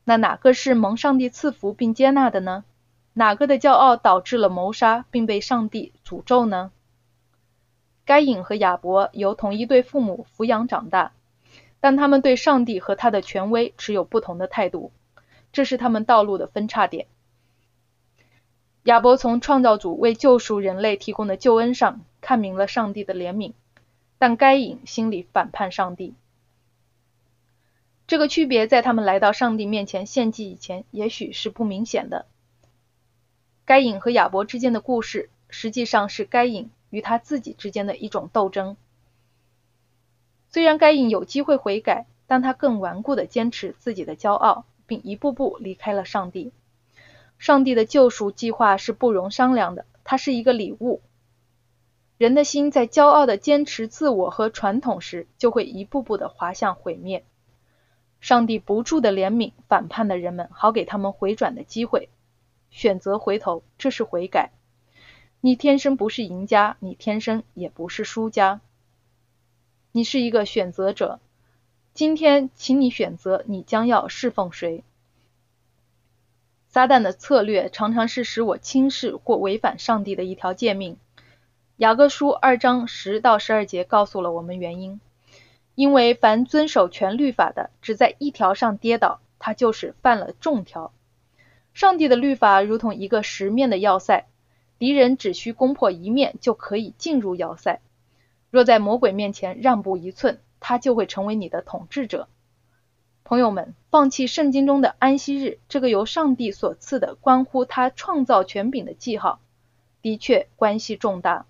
[0.04, 2.66] 那哪个是蒙上帝赐福并接纳的呢？
[3.14, 6.72] 哪个的骄傲导致了谋杀并被上帝诅咒呢？
[8.06, 11.14] 该隐和亚伯由同一对父母抚养长大，
[11.80, 14.92] 但他们对上帝和他的权威持有不同的态度，
[15.52, 17.08] 这是他们道路的分叉点。
[18.84, 23.54] 亚伯从创造主为救赎人类提供的救恩上看明了上帝的怜悯，
[24.18, 26.14] 但该隐心里反叛上帝。
[28.08, 32.26] 这个区别在他们来到上帝面前献祭以前，也许是不明显的。
[33.64, 38.76] 该隐和亚伯之间的故事，实际上是该隐与他自己之间的一种斗争。
[40.50, 46.52] 虽然该隐有机会悔改，但他更顽固地坚持自己的骄傲，并一步步离开了上帝。
[47.38, 51.02] 上帝的救赎计划是不容商量的，它是一个礼物。
[52.18, 57.26] 人的心在骄傲的坚持自我和传统时，就会一步步的滑向毁灭。
[58.22, 62.08] 上帝不住的怜悯反叛的人们，好给他们回转的机会，
[62.70, 64.52] 选择回头，这是悔改。
[65.42, 68.62] 你天生不是赢家，你天生也不是输家，
[69.92, 71.20] 你是一个选择者。
[71.94, 74.86] 今天，请你选择你将要侍奉谁。
[76.74, 80.98] 撒旦的策略常常是使我轻视或违反上帝的一条诫命。
[81.78, 85.00] 雅各书二章十到十二节告诉了我们原因。
[85.76, 90.92] 因为凡遵守全律法的，只在一条上跌倒，他就是犯了众条。
[91.76, 94.26] 上帝的律法如同一个十面的要塞，
[94.80, 97.82] 敌人只需攻破一面就可以进入要塞。
[98.50, 102.28] 若在魔鬼面前让步一寸，他就会成为你的统治者。
[103.24, 109.40] 朋友们，放弃圣经中的安息日这个由上帝所赐的关乎他创造权柄的记号，
[110.02, 111.46] 的确关系重大。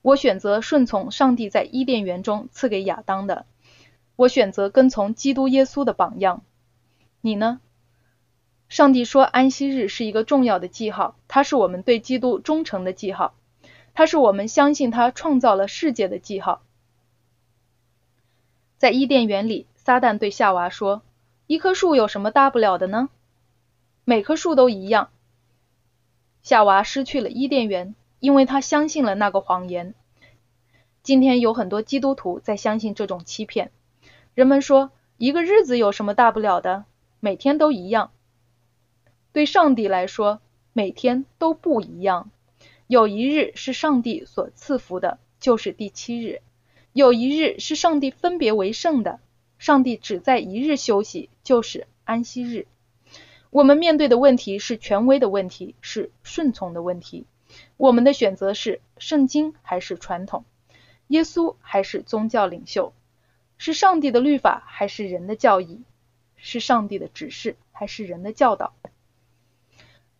[0.00, 3.44] 我选择顺从上帝在伊甸园中赐给亚当的，
[4.16, 6.42] 我选择跟从基督耶稣的榜样。
[7.20, 7.60] 你呢？
[8.70, 13.34] 上帝说安息日是一个重要的记号，它是我们对基督忠诚的记号，
[13.92, 16.62] 它是我们相信他创造了世界的记号。
[18.78, 21.02] 在伊甸园里，撒旦对夏娃说
[21.46, 23.08] ：“一棵树有什么大不了的呢？
[24.04, 25.10] 每棵树都一样。”
[26.42, 27.94] 夏娃失去了伊甸园。
[28.22, 29.96] 因为他相信了那个谎言。
[31.02, 33.72] 今天有很多基督徒在相信这种欺骗。
[34.34, 36.84] 人们说，一个日子有什么大不了的？
[37.18, 38.12] 每天都一样。
[39.32, 40.40] 对上帝来说，
[40.72, 42.30] 每天都不一样。
[42.86, 46.42] 有一日是上帝所赐福的，就是第七日；
[46.92, 49.18] 有一日是上帝分别为圣的，
[49.62, 52.66] 上帝只在一日休息，就是安息日。
[53.48, 57.26] 我们面对的问题是权威的问题，是顺从的问题。
[57.76, 60.44] 我们的选择是圣经还是传统？
[61.06, 62.92] 耶稣还是宗教领袖？
[63.56, 65.84] 是上帝的律法还是人的教义？
[66.34, 68.74] 是上帝的指示还是人的教导？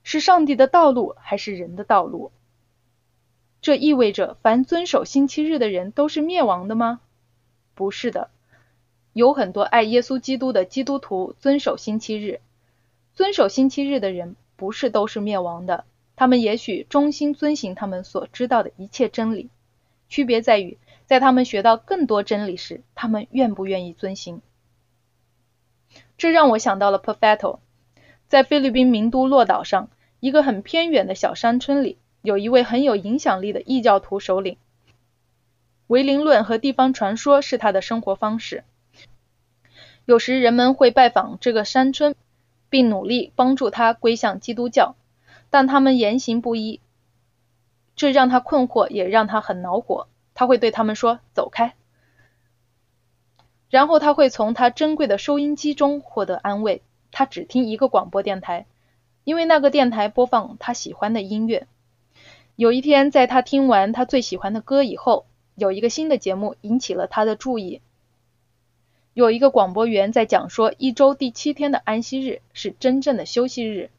[0.04, 2.30] 是上帝的道路还是人的道路？
[3.60, 7.00] 这意味着凡遵守星期日的人都是灭亡的吗？
[7.74, 8.30] 不是的，
[9.12, 12.40] 有很多爱耶稣基督的基督徒遵守星期日。
[13.14, 15.84] 遵守星期日的人不是都是灭亡的。
[16.14, 19.48] 他们也许忠心遵行他们所知道的一切真理，
[20.08, 24.40] 区别在于，在他们学到更多真理时，他们愿不愿意遵行。
[26.16, 27.58] 这让我想到了 Perfetto，
[28.28, 29.88] 在菲律宾名都洛岛上，
[30.20, 34.56] 一个很偏远的小山村里，有一位很有影响力的异教徒首领。
[35.88, 38.64] 唯灵论和地方传说是他的生活方式。
[40.04, 42.14] 有时人们会拜访这个山村，
[42.68, 44.96] 并努力帮助他归向基督教。
[45.50, 46.80] 但他们言行不一，
[47.94, 50.08] 这让他困惑，也让他很恼火。
[50.34, 51.74] 他会对他们说：“走开。”
[53.68, 56.82] 然后他会从他珍贵的收音机中获得安慰。
[57.10, 58.64] 他只听一个广播电台，
[59.24, 61.66] 因为那个电台播放他喜欢的音乐。
[62.56, 67.82] 有一天，在他听完他最喜欢的歌以后，有一个新的节目引起了他的注意。
[69.14, 73.90] 有一个广播员在讲说，一周第七天的安息日是真正的休息日。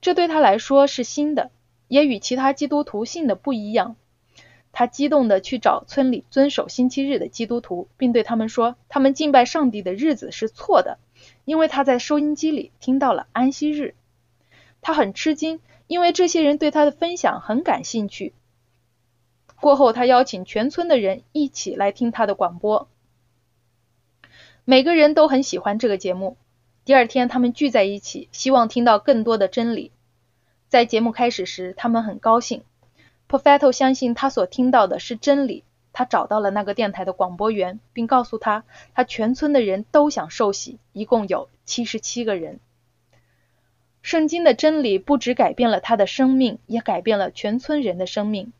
[0.00, 1.50] 这对他来说是新的，
[1.88, 3.96] 也与其他基督徒信的不一样。
[4.70, 10.98] 他激动地去找村里遵守星期日的基督徒，并对他们说：“他们敬拜上帝的日子是错的，
[11.44, 13.94] 因为他在收音机里听到了安息日。
[14.82, 18.34] 他很吃惊，因为这些人对他的分享很感兴趣。
[19.58, 22.86] 过后，他邀请全村的人一起来听他的广播。
[24.68, 26.36] 每个人都很喜欢这个节目。
[26.84, 29.92] 第二天，他们聚在一起，希望听到更多的真理。
[30.66, 32.64] 在节目开始时，他们很高兴。
[33.28, 35.62] p r o f e t o 相信他所听到的是真理。
[35.92, 42.58] 他找到了那个电台的广播员，并告诉他，他全村的人都想受洗，一共有七十七个人。
[44.02, 48.52] 圣经的真理不只改变了他的生命，也改变了全村人的生命。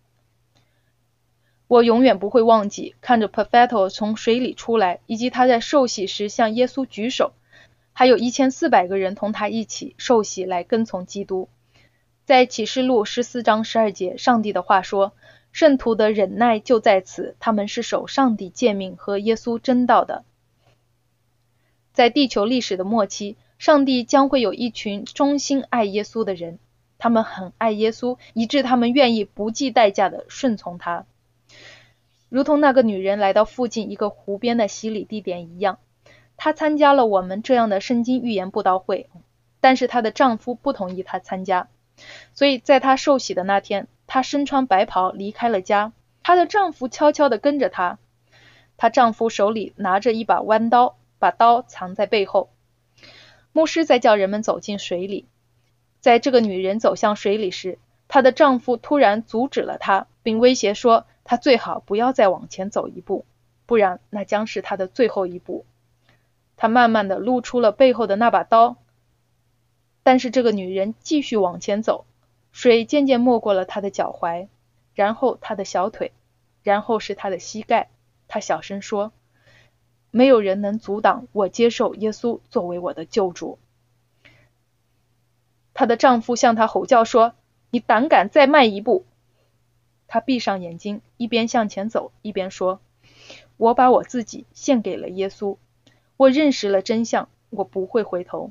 [1.68, 7.32] 我永远不会忘记看着 p r o f e t o 从水里出来，以及他在受洗时向耶稣举手，
[7.92, 11.48] 还有一千四百个人同他一起受洗来跟从基督。
[12.24, 15.12] 在启示录十四章十二节，上帝的话说。
[15.52, 20.22] 圣徒的忍耐就在此，他们是守上帝诫命和耶稣真道的。
[21.94, 26.58] 在地球历史的末期，上帝将会有一群忠心爱耶稣的人，
[26.98, 31.06] 他们很爱耶稣，以致他们愿意不计代价的顺从他，
[32.28, 35.78] 如同那个女人来到附近一个湖边的洗礼地点一样。
[36.36, 39.08] 她参加了我们这样的圣经预言布道会，
[39.60, 41.68] 但是她的丈夫不同意她参加，
[42.34, 43.88] 所以在她受洗的那天。
[44.08, 47.98] 她身穿白袍离开了家，她的丈夫悄悄地跟着她。
[48.76, 52.50] 她丈夫手里拿着一把弯刀，把刀藏在背后。
[53.52, 55.26] 牧师在叫人们走进水里。
[55.98, 63.26] 在这个女人走向水里时，她的丈夫突然阻止了她，并威胁说：“她最好不要再往前走一步，
[63.66, 65.66] 不然那将是她的最后一步。”
[66.56, 68.76] 她慢慢地露出了背后的那把刀，
[70.02, 72.06] 但是这个女人继续往前走。
[72.52, 74.48] 水渐渐没过了他的脚踝，
[74.94, 76.12] 然后他的小腿，
[76.62, 77.90] 然后是他的膝盖。
[78.28, 79.12] 他小声说
[80.10, 83.58] ：“没有人能阻挡我接受耶稣作为我的救主。”
[85.74, 87.34] 她的丈夫向她吼叫说
[87.68, 89.04] ：“你胆敢再迈一步！”
[90.08, 92.80] 她闭上眼睛，一边向前走，一边说
[93.56, 95.56] ：“我把我自己献给了耶稣，
[96.16, 98.50] 我认识了真相，我不会回头。”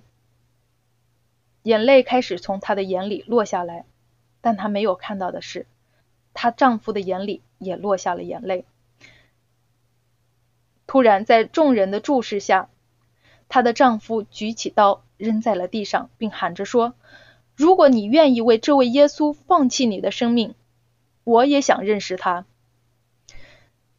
[1.63, 3.85] 眼泪开始从她的眼里落下来。
[4.41, 5.65] 但她没有看到的是，
[6.35, 8.65] 她丈夫的眼里也落下了眼泪。
[10.85, 12.69] 突然，在众人的注视下，
[13.49, 16.93] 她的丈夫举起刀扔在了地上，并喊着说
[17.57, 20.53] ：“如果你愿意为这位耶稣放弃你的生命，
[21.25, 22.45] 我也想认识他。”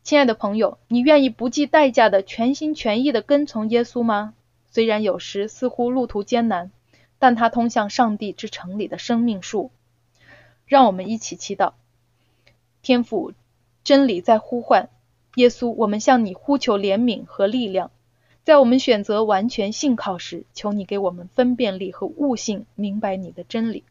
[0.03, 4.33] 亲爱的朋友，你愿意不计代价的全心全意的跟从耶稣吗？
[4.71, 6.71] 虽然有时似乎路途艰难，
[7.19, 9.71] 但他通向上帝之城里的生命树。
[10.65, 11.73] 让我们一起祈祷，
[12.83, 13.33] 天父，
[13.85, 14.89] 真理在呼唤
[15.35, 17.91] 耶稣，我们向你呼求怜悯和力量。
[18.45, 23.83] 在我们选择完全信靠时，求你给我们分辨力和悟性，明白你的真理。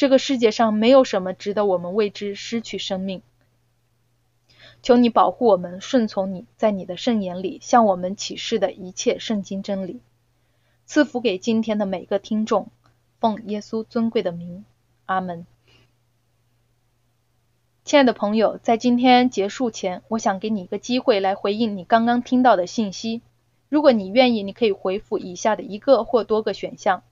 [0.00, 3.20] 这个世界上没有什么值得我们为之失去生命。
[4.80, 10.00] 求你保护我们，顺从你在你的圣言里向我们启示的一切圣经真理。
[10.86, 12.70] 赐福给今天的每个听众，
[13.18, 14.64] 奉耶稣尊贵的名，
[15.04, 15.44] 阿门。
[17.84, 23.20] 亲爱的朋友，在今天结束前，我想给你一个机会来回应你刚刚听到的信息。
[23.68, 27.02] 如果你愿意，你可以回复以下的一个或多个选项。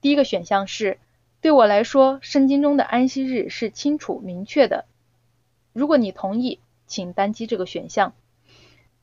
[0.00, 1.00] 第一个选项是：
[1.44, 4.86] 对我来说，圣经中的安息日是清楚明确的。
[5.74, 8.14] 如果你同意，请单击这个选项。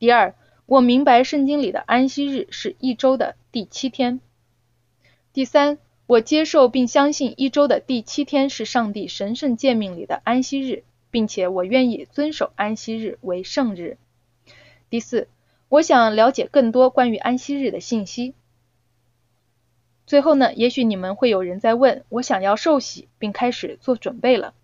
[0.00, 0.34] 第二，
[0.66, 4.20] 我明白圣经里的安息日是一周的第七天。
[5.32, 5.78] 第三。
[6.08, 10.82] 我接受并相信一周的第七天是上帝神圣诫命里的安息日，
[11.12, 13.98] 并且我愿意遵守安息日为圣日。
[14.90, 15.28] 第四，
[15.68, 18.34] 我想了解更多关于安息日的信息。
[20.06, 24.54] 最后呢，也许你们会有人在问，我想要受洗并开始做准备了。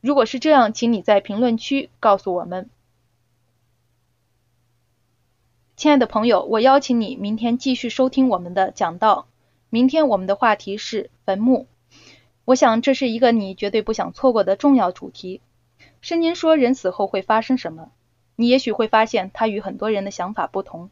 [0.00, 2.68] 如果是这样，请你在评论区告诉我们。
[5.76, 9.26] 亲爱的朋友，我邀请你明天继续收听我们的讲道。
[9.70, 11.66] 明天我们的话题是坟墓，
[12.44, 15.40] 我想这是一个你绝对不想错过的重要主题。
[16.00, 17.90] 圣经说人死后会发生什么？
[18.36, 20.90] 你也许会发现它与很多人的想法不同。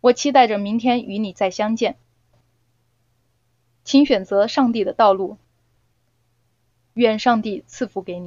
[0.00, 1.96] 我期待着明天与你再相见。
[3.86, 5.38] 请选择上帝的道路，
[6.92, 8.24] 愿上帝赐福给你。